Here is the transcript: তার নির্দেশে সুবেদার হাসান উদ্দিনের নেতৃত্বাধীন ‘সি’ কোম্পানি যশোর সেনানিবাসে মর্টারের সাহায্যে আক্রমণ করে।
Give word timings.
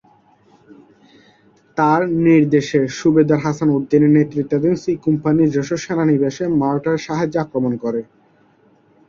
তার 1.77 2.01
নির্দেশে 2.25 2.79
সুবেদার 2.97 3.39
হাসান 3.45 3.69
উদ্দিনের 3.77 4.15
নেতৃত্বাধীন 4.17 4.73
‘সি’ 4.75 4.91
কোম্পানি 5.05 5.43
যশোর 5.55 5.79
সেনানিবাসে 5.85 6.45
মর্টারের 6.61 7.05
সাহায্যে 7.07 7.41
আক্রমণ 7.41 7.73
করে। 7.83 8.01